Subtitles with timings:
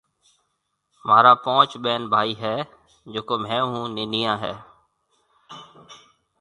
[1.05, 2.55] مهارا پونچ ٻين ڀائِي هيَ
[3.13, 4.53] جيڪو مهيَ هون ننَييا هيَ